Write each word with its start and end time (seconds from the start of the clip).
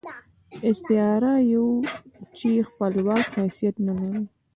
استعاره 0.69 1.33
يو 1.53 1.67
چې 2.37 2.49
خپلواک 2.69 3.25
حيثيت 3.37 3.75
نه 3.87 3.93
لري. 3.99 4.23